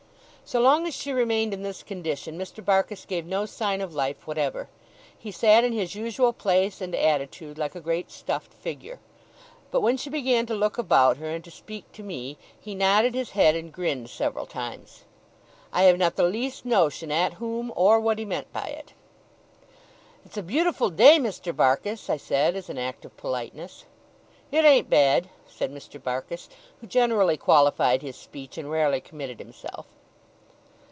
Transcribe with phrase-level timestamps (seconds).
[0.43, 2.61] So long as she remained in this condition, Mr.
[2.61, 4.67] Barkis gave no sign of life whatever.
[5.17, 8.99] He sat in his usual place and attitude like a great stuffed figure.
[9.71, 13.15] But when she began to look about her, and to speak to me, he nodded
[13.15, 15.05] his head and grinned several times.
[15.71, 18.91] I have not the least notion at whom, or what he meant by it.
[20.25, 21.55] 'It's a beautiful day, Mr.
[21.55, 23.85] Barkis!' I said, as an act of politeness.
[24.51, 25.97] 'It ain't bad,' said Mr.
[26.01, 26.49] Barkis,
[26.81, 29.85] who generally qualified his speech, and rarely committed himself.